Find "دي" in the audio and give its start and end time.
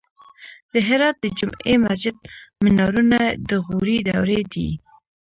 4.53-4.69